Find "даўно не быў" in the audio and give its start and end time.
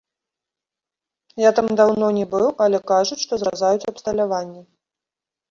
1.81-2.47